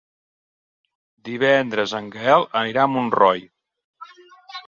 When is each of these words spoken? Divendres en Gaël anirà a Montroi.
Divendres 1.29 1.93
en 1.99 2.09
Gaël 2.15 2.47
anirà 2.61 2.85
a 2.87 2.91
Montroi. 2.95 3.45